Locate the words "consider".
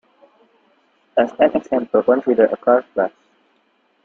2.01-2.45